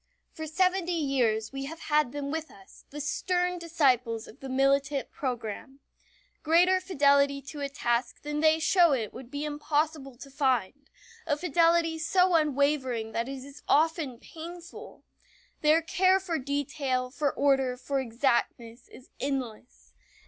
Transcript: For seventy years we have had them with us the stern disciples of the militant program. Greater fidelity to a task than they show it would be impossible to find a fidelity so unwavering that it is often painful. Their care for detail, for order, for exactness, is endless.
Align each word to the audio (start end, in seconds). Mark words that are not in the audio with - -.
For 0.31 0.47
seventy 0.47 0.93
years 0.99 1.53
we 1.53 1.65
have 1.65 1.81
had 1.81 2.11
them 2.11 2.31
with 2.31 2.49
us 2.49 2.85
the 2.89 2.99
stern 2.99 3.59
disciples 3.59 4.27
of 4.27 4.39
the 4.39 4.49
militant 4.49 5.11
program. 5.11 5.79
Greater 6.41 6.81
fidelity 6.81 7.39
to 7.43 7.59
a 7.61 7.69
task 7.69 8.23
than 8.23 8.39
they 8.39 8.57
show 8.57 8.93
it 8.93 9.13
would 9.13 9.29
be 9.29 9.45
impossible 9.45 10.17
to 10.17 10.31
find 10.31 10.89
a 11.27 11.37
fidelity 11.37 11.99
so 11.99 12.33
unwavering 12.33 13.11
that 13.11 13.29
it 13.29 13.43
is 13.43 13.61
often 13.67 14.17
painful. 14.17 15.03
Their 15.61 15.83
care 15.83 16.19
for 16.19 16.39
detail, 16.39 17.11
for 17.11 17.31
order, 17.31 17.77
for 17.77 17.99
exactness, 17.99 18.87
is 18.87 19.11
endless. 19.19 19.93